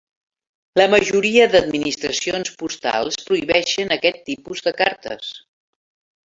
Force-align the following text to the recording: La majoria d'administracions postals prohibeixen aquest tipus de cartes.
La 0.79 0.85
majoria 0.93 1.43
d'administracions 1.55 2.53
postals 2.63 3.19
prohibeixen 3.29 3.95
aquest 3.97 4.19
tipus 4.31 4.65
de 4.71 4.75
cartes. 4.83 5.31